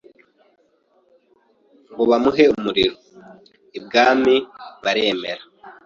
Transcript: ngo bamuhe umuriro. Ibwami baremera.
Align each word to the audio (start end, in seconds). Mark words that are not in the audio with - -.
ngo 1.91 2.03
bamuhe 2.11 2.43
umuriro. 2.55 2.95
Ibwami 3.77 4.35
baremera. 4.83 5.43